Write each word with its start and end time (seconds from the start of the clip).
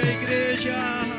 a 0.00 0.12
igreja. 0.12 1.17